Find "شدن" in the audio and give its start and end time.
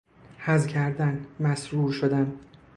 1.91-2.37